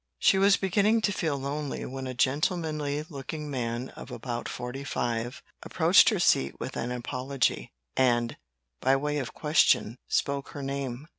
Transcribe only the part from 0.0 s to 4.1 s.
She was beginning to feel lonely when a gentlemanly looking man of